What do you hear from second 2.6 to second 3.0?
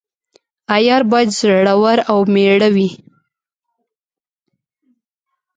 وي.